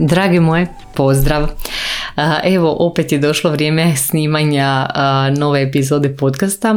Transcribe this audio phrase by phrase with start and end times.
[0.00, 1.52] Dragi moje, pozdrav!
[2.44, 4.86] Evo, opet je došlo vrijeme snimanja
[5.36, 6.74] nove epizode podcasta.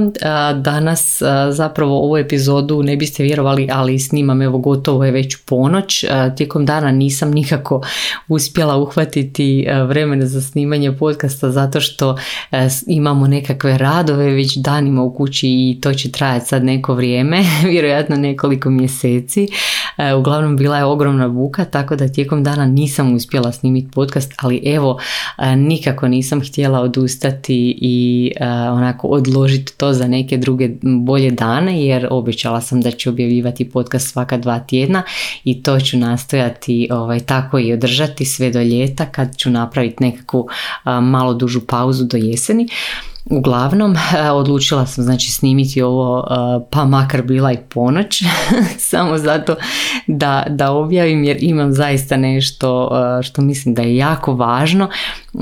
[0.55, 6.05] Danas zapravo ovu epizodu ne biste vjerovali, ali snimam evo gotovo je već ponoć.
[6.37, 7.81] Tijekom dana nisam nikako
[8.27, 12.17] uspjela uhvatiti vremena za snimanje podcasta zato što
[12.87, 18.15] imamo nekakve radove već danima u kući i to će trajati sad neko vrijeme, vjerojatno
[18.15, 19.47] nekoliko mjeseci.
[20.19, 24.99] Uglavnom bila je ogromna buka, tako da tijekom dana nisam uspjela snimiti podcast, ali evo
[25.55, 28.31] nikako nisam htjela odustati i
[28.71, 34.11] onako odložiti to za neke druge bolje dane jer obećala sam da ću objavljivati podcast
[34.11, 35.03] svaka dva tjedna
[35.43, 40.47] i to ću nastojati ovaj, tako i održati sve do ljeta kad ću napraviti nekakvu
[41.01, 42.67] malo dužu pauzu do jeseni.
[43.25, 43.95] Uglavnom,
[44.33, 46.27] odlučila sam znači snimiti ovo
[46.71, 48.23] pa makar bila i ponoć,
[48.91, 49.55] samo zato
[50.07, 52.89] da, da objavim jer imam zaista nešto
[53.23, 54.89] što mislim da je jako važno.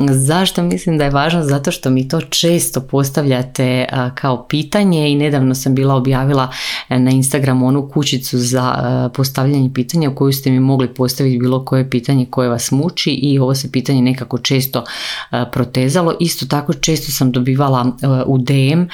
[0.10, 1.44] Zašto mislim da je važno?
[1.44, 6.50] Zato što mi to često postavljate kao pitanje i nedavno sam bila objavila
[6.90, 11.66] e, na Instagramu onu kućicu za postavljanje pitanja u koju ste mi mogli postaviti bilo
[11.66, 14.84] koje pitanje koje vas muči i ovo se pitanje nekako često
[15.52, 16.16] protezalo.
[16.20, 18.88] Isto tako često sam dobivala E, u DM e,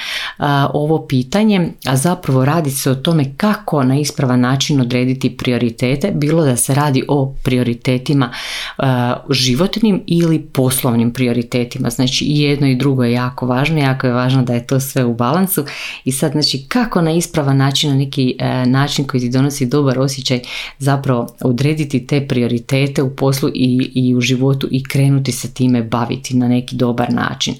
[0.74, 6.44] ovo pitanje, a zapravo radi se o tome kako na ispravan način odrediti prioritete, bilo
[6.44, 8.30] da se radi o prioritetima
[8.78, 8.82] e,
[9.30, 11.90] životnim ili poslovnim prioritetima.
[11.90, 15.04] Znači i jedno i drugo je jako važno, jako je važno da je to sve
[15.04, 15.64] u balansu
[16.04, 20.40] i sad znači kako na ispravan način, na neki način koji ti donosi dobar osjećaj
[20.78, 26.36] zapravo odrediti te prioritete u poslu i, i u životu i krenuti se time baviti
[26.36, 27.54] na neki dobar način.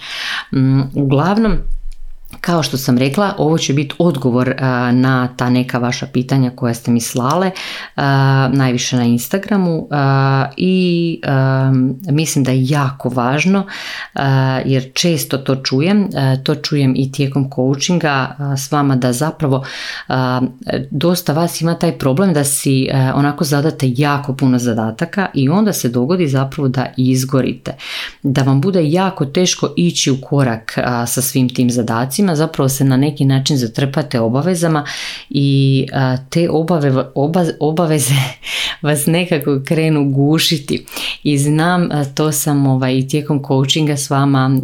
[0.55, 1.53] Mm, uglavnom
[2.41, 4.55] kao što sam rekla, ovo će biti odgovor
[4.93, 7.51] na ta neka vaša pitanja koja ste mi slale,
[8.53, 9.89] najviše na Instagramu
[10.57, 11.21] i
[12.11, 13.67] mislim da je jako važno
[14.65, 16.09] jer često to čujem,
[16.43, 19.65] to čujem i tijekom coachinga s vama da zapravo
[20.91, 25.89] dosta vas ima taj problem da si onako zadate jako puno zadataka i onda se
[25.89, 27.75] dogodi zapravo da izgorite,
[28.23, 32.97] da vam bude jako teško ići u korak sa svim tim zadacima zapravo se na
[32.97, 34.85] neki način zatrpate obavezama
[35.31, 35.87] i
[36.31, 37.05] te obave,
[37.61, 38.15] obaveze
[38.83, 40.85] vas nekako krenu gušiti
[41.23, 44.61] i znam to sam ovaj, tijekom coachinga s vama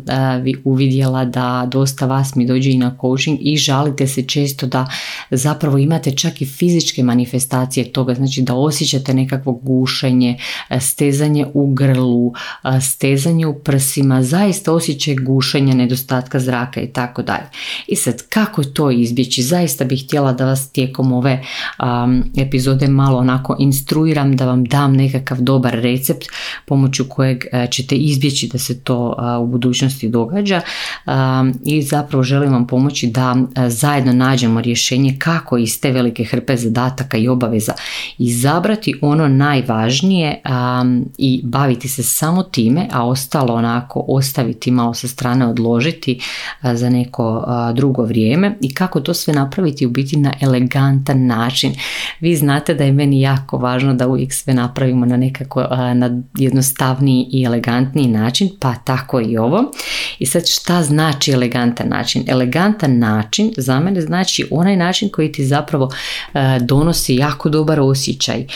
[0.65, 4.87] uvidjela da dosta vas mi dođe i na coaching i žalite se često da
[5.31, 10.39] zapravo imate čak i fizičke manifestacije toga, znači da osjećate nekakvo gušenje,
[10.81, 12.33] stezanje u grlu,
[12.81, 17.44] stezanje u prsima, zaista osjećaj gušenja, nedostatka zraka i tako dalje.
[17.87, 19.43] I sad kako to izbjeći?
[19.43, 21.45] Zaista bih htjela da vas tijekom ove
[22.37, 26.25] epizode malo onako instruiram, da vam dam nekakav dobar recept
[26.67, 30.61] pomoću kojeg e, ćete izbjeći da se to u budućnosti događa
[31.65, 33.37] i zapravo želim vam pomoći da
[33.69, 37.73] zajedno nađemo rješenje kako iz te velike hrpe zadataka i obaveza
[38.19, 40.41] izabrati ono najvažnije
[41.19, 46.21] i baviti se samo time, a ostalo onako ostaviti malo sa strane odložiti
[46.63, 47.34] za neko
[47.75, 51.73] drugo vrijeme i kako to sve napraviti u biti na elegantan način.
[52.21, 57.29] Vi znate da je meni jako važno da uvijek sve napravimo na nekako na jednostavniji
[57.33, 59.73] i elegantniji način, pa tako i ovo.
[60.19, 62.25] I sad šta znači elegantan način?
[62.27, 65.91] Elegantan način za mene znači onaj način koji ti zapravo
[66.61, 68.47] donosi jako dobar osjećaj,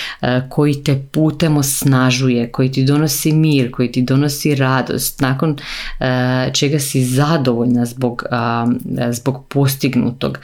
[0.48, 5.56] koji te putem osnažuje, koji ti donosi mir, koji ti donosi radost, nakon
[6.52, 8.22] čega si zadovoljna zbog,
[9.10, 10.38] zbog postignutog.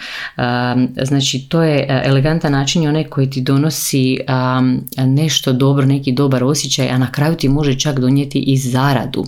[1.02, 4.18] Znači to je e, elegantan način i onaj koji ti donosi
[4.98, 9.24] nešto dobro, neki dobar osjećaj, a na kraju ti može čak donijeti i zaradu.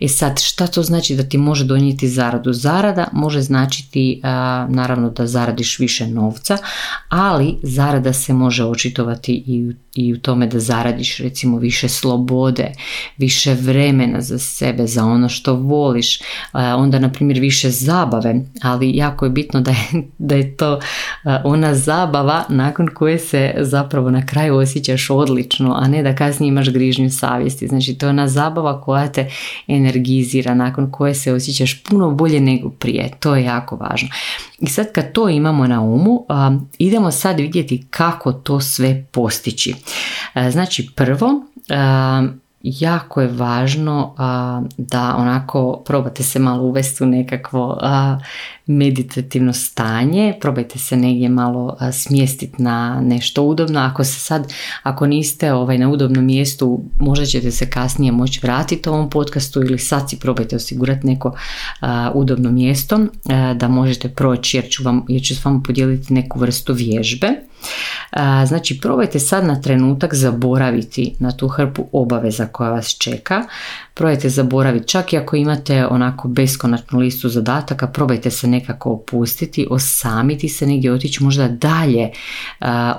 [0.00, 2.52] E sad, šta to znači da ti može donijeti zaradu?
[2.52, 4.20] Zarada može značiti
[4.68, 6.58] naravno da zaradiš više novca,
[7.08, 12.72] ali zarada se može očitovati i u i u tome da zaradiš recimo više slobode,
[13.16, 16.20] više vremena za sebe, za ono što voliš,
[16.52, 18.21] onda na primjer više zabave,
[18.62, 20.80] ali jako je bitno da je, da je to
[21.44, 26.70] ona zabava nakon koje se zapravo na kraju osjećaš odlično, a ne da kasnije imaš
[26.70, 27.68] grižnju savjesti.
[27.68, 29.30] Znači to je ona zabava koja te
[29.66, 33.10] energizira, nakon koje se osjećaš puno bolje nego prije.
[33.20, 34.08] To je jako važno.
[34.58, 36.26] I sad kad to imamo na umu,
[36.78, 39.74] idemo sad vidjeti kako to sve postići.
[40.50, 41.28] Znači prvo,
[42.62, 44.14] jako je važno
[44.78, 47.78] da onako probate se malo uvesti u nekakvo
[48.66, 53.80] meditativno stanje, probajte se negdje malo smjestiti na nešto udobno.
[53.80, 58.88] Ako se sad, ako niste ovaj, na udobnom mjestu, možda ćete se kasnije moći vratiti
[58.88, 61.36] ovom podcastu ili sad si probajte osigurati neko
[62.14, 62.98] udobno mjesto
[63.56, 67.28] da možete proći jer ću, vam, jer ću s podijeliti neku vrstu vježbe.
[68.46, 73.42] Znači, probajte sad na trenutak zaboraviti na tu hrpu obaveza koja vas čeka.
[73.94, 80.48] Probajte zaboraviti, čak i ako imate onako beskonačnu listu zadataka, probajte se nekako opustiti, osamiti
[80.48, 82.10] se negdje, otići možda dalje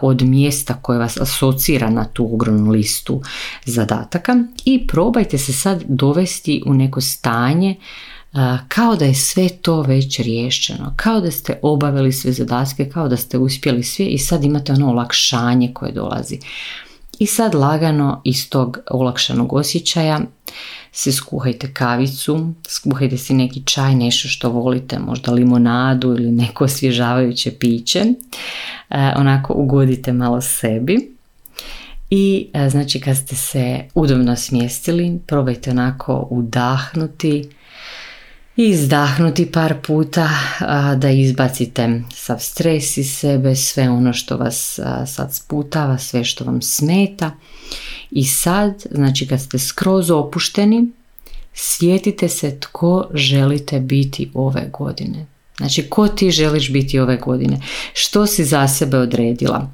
[0.02, 3.22] od mjesta koje vas asocira na tu ogromnu listu
[3.66, 4.36] zadataka
[4.66, 7.76] i probajte se sad dovesti u neko stanje
[8.68, 13.18] kao da je sve to već riješeno, kao da ste obavili sve zadatke, kao da
[13.18, 16.40] ste uspjeli sve i sad imate ono olakšanje koje dolazi.
[17.24, 20.20] I sad lagano iz tog olakšanog osjećaja
[20.92, 27.52] se skuhajte kavicu, skuhajte si neki čaj, nešto što volite, možda limonadu ili neko osvježavajuće
[27.52, 28.00] piće.
[28.00, 31.16] E, onako ugodite malo sebi.
[32.10, 37.50] I e, znači kad ste se udobno smjestili, probajte onako udahnuti,
[38.58, 40.30] i izdahnuti par puta
[40.98, 46.62] da izbacite sav stres iz sebe, sve ono što vas sad sputava, sve što vam
[46.62, 47.32] smeta.
[48.12, 50.92] I sad, znači kad ste skroz opušteni,
[51.54, 55.26] sjetite se tko želite biti ove godine.
[55.64, 57.60] Znači, ko ti želiš biti ove godine?
[57.94, 59.72] Što si za sebe odredila?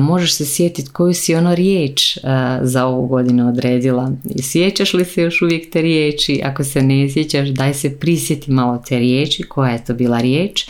[0.00, 2.18] možeš se sjetiti koju si ono riječ
[2.62, 4.12] za ovu godinu odredila.
[4.34, 6.40] I sjećaš li se još uvijek te riječi?
[6.44, 10.66] Ako se ne sjećaš, daj se prisjeti malo te riječi, koja je to bila riječ.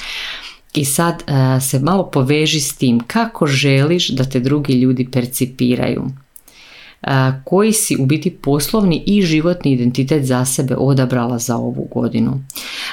[0.75, 1.23] I sad
[1.71, 6.05] se malo poveži s tim kako želiš da te drugi ljudi percipiraju
[7.45, 12.41] koji si u biti poslovni i životni identitet za sebe odabrala za ovu godinu.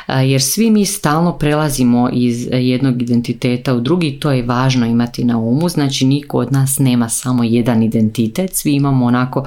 [0.07, 5.38] Jer svi mi stalno prelazimo iz jednog identiteta u drugi, to je važno imati na
[5.38, 9.45] umu, znači niko od nas nema samo jedan identitet, svi imamo onako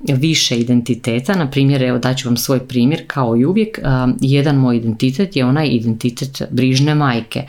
[0.00, 3.78] više identiteta, na primjer, evo daću vam svoj primjer, kao i uvijek,
[4.20, 7.42] jedan moj identitet je onaj identitet brižne majke.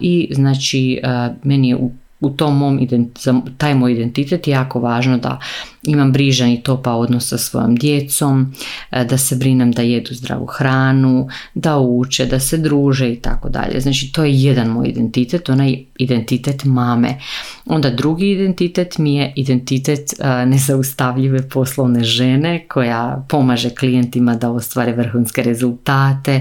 [0.00, 1.00] I znači
[1.42, 1.90] meni je u
[2.20, 5.40] u tom mom za taj moj identitet je jako važno da
[5.82, 8.54] imam brižan i topa odnos sa svojom djecom,
[8.90, 13.48] e, da se brinem da jedu zdravu hranu, da uče, da se druže i tako
[13.48, 13.80] dalje.
[13.80, 17.18] Znači to je jedan moj identitet, onaj identitet mame.
[17.66, 24.92] Onda drugi identitet mi je identitet e, nezaustavljive poslovne žene koja pomaže klijentima da ostvare
[24.92, 26.40] vrhunske rezultate,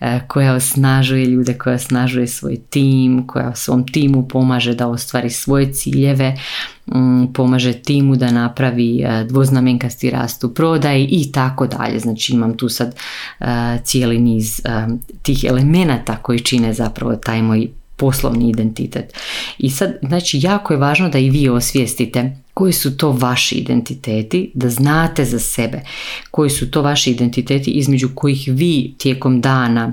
[0.00, 5.72] e, koja osnažuje ljude, koja osnažuje svoj tim, koja svom timu pomaže da ostvari svoje
[5.72, 6.34] ciljeve,
[6.94, 11.98] Mm, pomaže timu da napravi e, dvoznamenkasti rast u prodaji i tako dalje.
[11.98, 12.96] Znači imam tu sad
[13.82, 14.86] cijeli niz e,
[15.22, 19.12] tih elemenata koji čine zapravo taj moj poslovni identitet.
[19.58, 24.50] I sad, znači, jako je važno da i vi osvijestite koji su to vaši identiteti,
[24.54, 25.80] da znate za sebe
[26.30, 29.92] koji su to vaši identiteti između kojih vi tijekom dana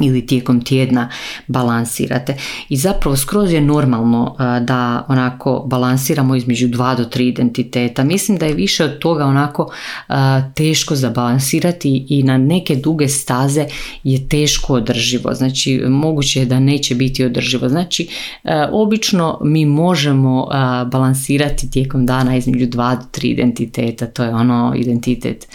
[0.00, 1.08] ili tijekom tjedna
[1.46, 2.36] balansirate.
[2.68, 8.04] I zapravo skroz je normalno da onako balansiramo između dva do tri identiteta.
[8.04, 9.72] Mislim da je više od toga onako
[10.54, 13.66] teško zabalansirati i na neke duge staze
[14.04, 15.34] je teško održivo.
[15.34, 17.68] Znači moguće je da neće biti održivo.
[17.68, 18.08] Znači
[18.72, 20.48] obično mi možemo
[20.86, 24.06] balansirati tijekom dana između dva do tri identiteta.
[24.06, 25.48] To je ono identitet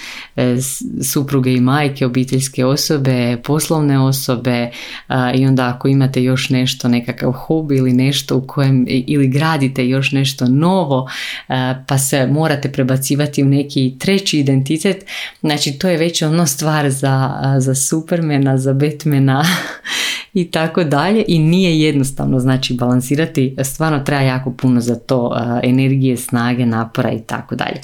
[1.03, 4.69] supruge i majke, obiteljske osobe, poslovne osobe, osobe
[5.35, 10.11] i onda ako imate još nešto, nekakav hobi ili nešto u kojem ili gradite još
[10.11, 11.09] nešto novo
[11.87, 15.05] pa se morate prebacivati u neki treći identitet,
[15.41, 19.45] znači to je već ono stvar za, za Supermana, za Batmana
[20.35, 26.17] i tako dalje i nije jednostavno znači balansirati, stvarno treba jako puno za to energije,
[26.17, 27.81] snage, napora i tako dalje.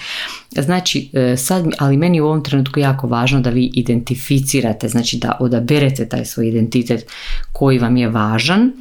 [0.56, 5.38] Znači, e, sad, ali meni u ovom trenutku jako važno da vi identificirate, znači da
[5.40, 7.06] odaberete taj svoj identitet
[7.52, 8.72] koji vam je važan.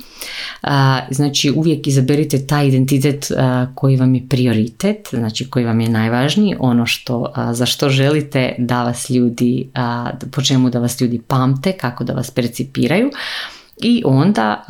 [1.11, 3.33] Znači, uvijek izaberite taj identitet
[3.75, 8.83] koji vam je prioritet, znači koji vam je najvažniji, ono što, za što želite da
[8.83, 9.69] vas ljudi,
[10.31, 13.11] po čemu da vas ljudi pamte, kako da vas percipiraju
[13.83, 14.65] I onda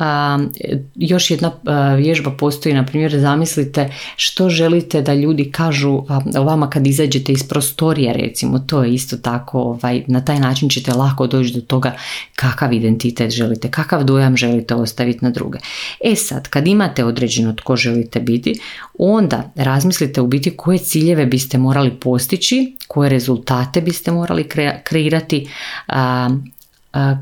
[0.95, 1.51] još jedna
[1.97, 6.03] vježba postoji, na primjer zamislite što želite da ljudi kažu
[6.37, 10.69] o vama kad izađete iz prostorija recimo, to je isto tako, ovaj, na taj način
[10.69, 11.95] ćete lako doći do toga
[12.35, 15.59] kakav identitet želite, kakav dojam želite ostaviti na druge.
[16.03, 18.59] E sad, kad imate određeno tko želite biti,
[18.97, 24.47] onda razmislite u biti koje ciljeve biste morali postići, koje rezultate biste morali
[24.83, 25.47] kreirati,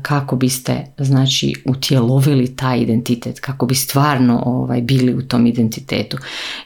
[0.02, 6.16] kako biste znači utjelovili taj identitet, kako bi stvarno ovaj, bili u tom identitetu.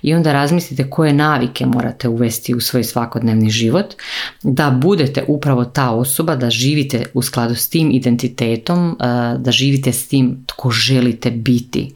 [0.02, 3.94] I onda razmislite koje navike morate uvesti u svoj svakodnevni život,
[4.42, 8.96] da budete upravo ta osoba, da živite u skladu s tim identitetom,
[9.38, 11.94] da živite s tim tko želite biti.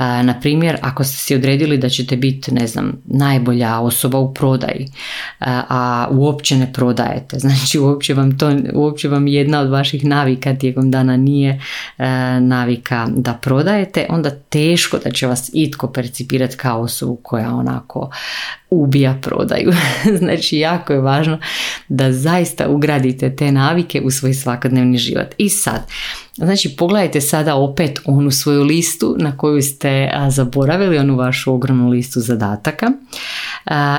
[0.00, 4.88] Na primjer, ako ste si odredili da ćete biti, ne znam, najbolja osoba u prodaji,
[5.40, 10.60] a uopće ne prodajete, znači uopće vam, to, uopće vam jedna od vaših navika navika
[10.60, 11.60] tijekom dana nije
[11.98, 12.06] e,
[12.40, 18.10] navika da prodajete, onda teško da će vas itko percipirati kao osobu koja onako
[18.70, 19.72] ubija prodaju.
[20.20, 21.38] znači jako je važno
[21.88, 25.34] da zaista ugradite te navike u svoj svakodnevni život.
[25.38, 25.82] I sad,
[26.38, 32.20] Znači pogledajte sada opet onu svoju listu na koju ste zaboravili, onu vašu ogromnu listu
[32.20, 32.86] zadataka.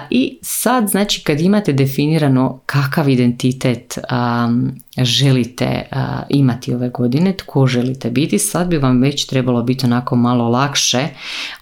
[0.09, 3.99] I sad znači kad imate definirano kakav identitet
[5.05, 5.83] želite
[6.29, 11.07] imati ove godine, tko želite biti, sad bi vam već trebalo biti onako malo lakše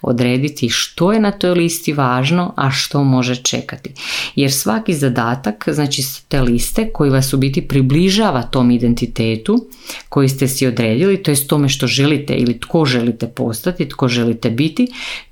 [0.02, 3.90] odrediti što je na toj listi važno, a što može čekati.
[4.34, 9.68] Jer svaki zadatak, znači te liste koji vas u biti približava tom identitetu
[10.08, 14.50] koji ste si odredili, to je tome što želite ili tko želite postati, tko želite
[14.50, 14.86] biti,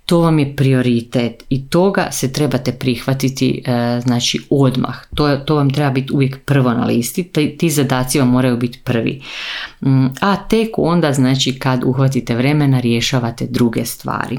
[0.07, 4.97] to vam je prioritet i toga se trebate prihvatiti e, znači odmah.
[5.15, 8.81] To, to vam treba biti uvijek prvo na listi, ti, ti zadaci vam moraju biti
[8.85, 9.23] prvi.
[9.81, 14.39] Mm, a tek onda znači kad uhvatite vremena rješavate druge stvari.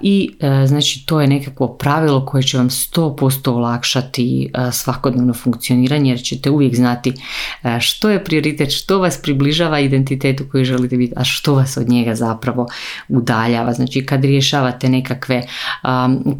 [0.00, 6.10] I e, znači to je nekakvo pravilo koje će vam 100% olakšati e, svakodnevno funkcioniranje
[6.10, 7.12] jer ćete uvijek znati
[7.62, 11.88] e, što je prioritet, što vas približava identitetu koji želite biti, a što vas od
[11.88, 12.66] njega zapravo
[13.08, 13.72] udaljava.
[13.72, 15.46] Znači kad rješavate nekakve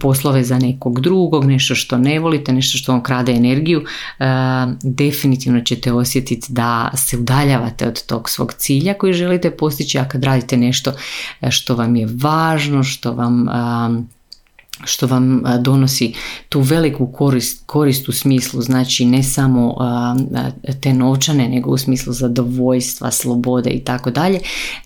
[0.00, 3.84] poslove za nekog drugog, nešto što ne volite, nešto što vam krade energiju,
[4.82, 10.24] definitivno ćete osjetiti da se udaljavate od tog svog cilja koji želite postići, a kad
[10.24, 10.92] radite nešto
[11.50, 13.48] što vam je važno, što vam
[14.84, 16.14] što vam donosi
[16.48, 19.76] tu veliku korist, korist u smislu znači ne samo
[20.80, 24.40] te novčane nego u smislu zadovoljstva, slobode i tako dalje,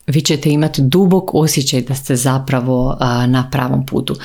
[0.06, 2.96] vi ćete imati dubok osjećaj da ste zapravo
[3.26, 4.16] na pravom putu.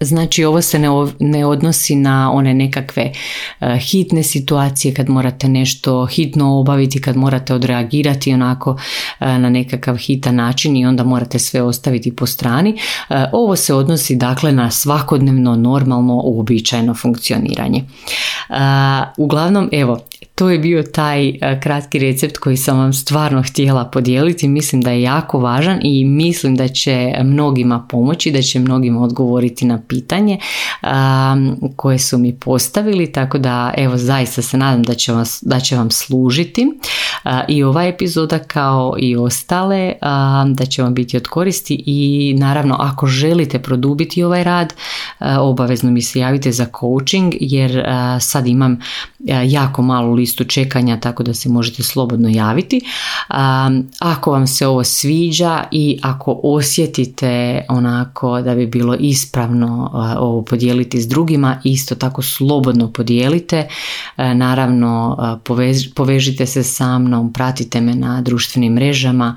[0.00, 0.88] Znači ovo se ne,
[1.20, 3.12] ne odnosi na one nekakve
[3.90, 8.76] hitne situacije kad morate nešto hitno obaviti, kad morate odreagirati onako
[9.20, 12.78] na nekakav hitan način i onda morate sve ostaviti po strani.
[13.32, 17.84] Ovo se odnosi dakle na svako svakodnevno, normalno, uobičajeno funkcioniranje.
[19.16, 19.98] Uglavnom, evo,
[20.34, 24.48] to je bio taj kratki recept koji sam vam stvarno htjela podijeliti.
[24.48, 29.64] Mislim da je jako važan i mislim da će mnogima pomoći, da će mnogima odgovoriti
[29.64, 30.38] na pitanje
[31.76, 33.12] koje su mi postavili.
[33.12, 36.78] Tako da, evo, zaista se nadam da će, da će vam služiti
[37.48, 39.92] i ova epizoda kao i ostale,
[40.46, 44.74] da će vam biti od koristi i naravno ako želite produbiti ovaj rad,
[45.38, 47.84] obavezno mi se javite za coaching jer
[48.20, 48.78] sad imam
[49.46, 52.80] jako malu listu čekanja tako da se možete slobodno javiti.
[53.98, 61.00] Ako vam se ovo sviđa i ako osjetite onako da bi bilo ispravno ovo podijeliti
[61.00, 63.68] s drugima, isto tako slobodno podijelite.
[64.16, 65.16] Naravno
[65.94, 69.36] povežite se sa mnom, pratite me na društvenim mrežama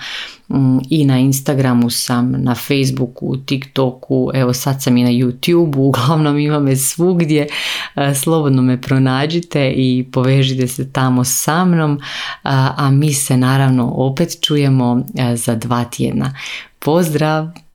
[0.49, 6.37] Mm, i na Instagramu sam, na Facebooku, TikToku, evo sad sam i na YouTubeu, uglavnom
[6.37, 7.47] ima me svugdje,
[7.95, 11.99] e, slobodno me pronađite i povežite se tamo sa mnom,
[12.43, 16.33] a mi se naravno opet čujemo e, za dva tjedna.
[16.79, 17.66] Pozdrav!